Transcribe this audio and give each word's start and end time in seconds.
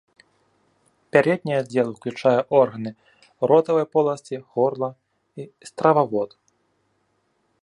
Пярэдні 1.15 1.53
аддзел 1.57 1.87
уключае 1.91 2.33
органы 2.61 2.91
ротавай 3.53 3.85
поласці, 3.93 4.35
горла 4.57 4.89
і 5.43 5.49
стрававод. 5.73 6.29